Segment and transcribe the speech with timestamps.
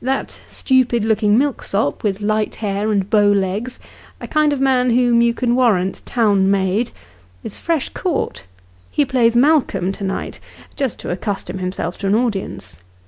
[0.00, 3.80] That stupid looking milksop, with light hair and bow legs
[4.20, 6.92] a kind of man whom you can warrant town made
[7.42, 8.44] is fresh caught;
[8.92, 10.38] he plays Malcolm to night,
[10.76, 12.78] just to accustom himself to an audience.